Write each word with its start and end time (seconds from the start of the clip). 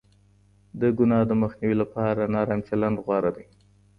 د 0.81 0.81
گناه 0.97 1.23
د 1.27 1.31
مخنيوي 1.41 1.75
لپاره 1.83 2.31
نرم 2.33 2.59
چلند 2.67 2.97
غوره 3.05 3.31
دی. 3.35 3.45